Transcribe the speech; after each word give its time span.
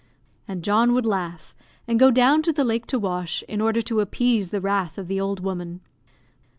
And 0.47 0.63
John 0.63 0.93
would 0.93 1.05
laugh, 1.05 1.53
and 1.87 1.99
go 1.99 2.09
down 2.09 2.41
to 2.41 2.51
the 2.51 2.63
lake 2.63 2.87
to 2.87 2.97
wash, 2.97 3.43
in 3.43 3.61
order 3.61 3.83
to 3.83 3.99
appease 3.99 4.49
the 4.49 4.59
wrath 4.59 4.97
of 4.97 5.07
the 5.07 5.21
old 5.21 5.41
woman. 5.41 5.79